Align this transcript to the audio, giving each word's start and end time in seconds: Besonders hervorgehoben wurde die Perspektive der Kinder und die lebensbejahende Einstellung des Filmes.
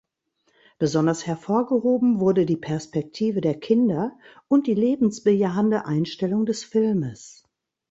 Besonders 0.79 1.27
hervorgehoben 1.27 2.19
wurde 2.19 2.47
die 2.47 2.57
Perspektive 2.57 3.39
der 3.39 3.59
Kinder 3.59 4.17
und 4.47 4.65
die 4.65 4.73
lebensbejahende 4.73 5.85
Einstellung 5.85 6.47
des 6.47 6.63
Filmes. 6.63 7.43